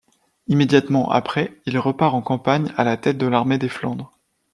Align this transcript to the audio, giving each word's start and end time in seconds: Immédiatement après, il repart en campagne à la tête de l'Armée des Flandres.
Immédiatement 0.47 1.11
après, 1.11 1.61
il 1.67 1.77
repart 1.77 2.15
en 2.15 2.23
campagne 2.23 2.73
à 2.75 2.83
la 2.83 2.97
tête 2.97 3.19
de 3.19 3.27
l'Armée 3.27 3.59
des 3.59 3.69
Flandres. 3.69 4.11